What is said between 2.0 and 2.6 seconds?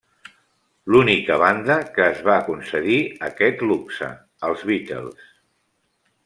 es va